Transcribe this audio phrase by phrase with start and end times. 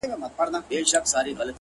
[0.03, 1.39] •ماته د مار خبري ډيري ښې دي ـ